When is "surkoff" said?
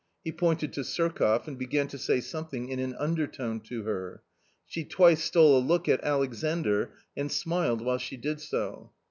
0.83-1.47